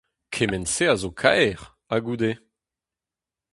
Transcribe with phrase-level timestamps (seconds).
[0.33, 1.59] Kement-se a zo kaer!
[1.89, 2.31] Ha goude?